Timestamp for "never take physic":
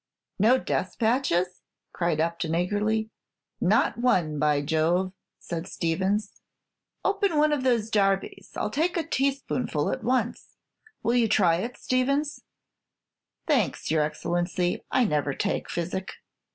15.05-16.13